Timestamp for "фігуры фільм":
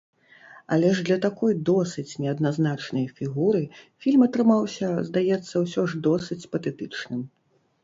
3.21-4.21